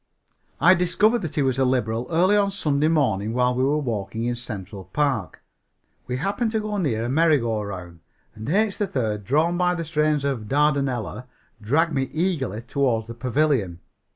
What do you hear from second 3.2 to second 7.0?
while we were walking in Central Park. We happened to go